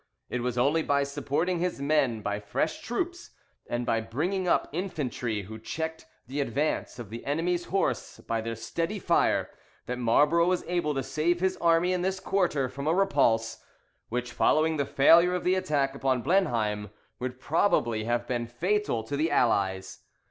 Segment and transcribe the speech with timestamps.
[0.31, 3.29] It was only by supporting his men by fresh troops,
[3.69, 8.55] and by bringing up infantry, who checked the advance of the enemy's horse by their
[8.55, 9.51] steady fire,
[9.85, 13.63] that Marlborough was able to save his army in this quarter from a repulse,
[14.09, 16.89] which, following the failure of the attack upon Blenheim,
[17.19, 19.99] would probably have been fatal to the Allies.